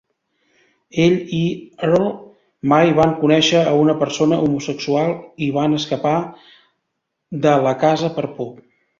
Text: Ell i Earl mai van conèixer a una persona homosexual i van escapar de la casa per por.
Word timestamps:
Ell 1.01 1.15
i 1.39 1.41
Earl 1.87 2.05
mai 2.71 2.93
van 2.99 3.11
conèixer 3.19 3.61
a 3.71 3.73
una 3.81 3.95
persona 3.99 4.39
homosexual 4.45 5.13
i 5.49 5.49
van 5.57 5.75
escapar 5.81 6.15
de 7.45 7.53
la 7.69 7.75
casa 7.85 8.11
per 8.17 8.25
por. 8.41 8.49